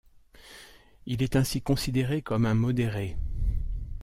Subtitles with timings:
[1.05, 3.15] Il est ainsi considéré comme un modéré.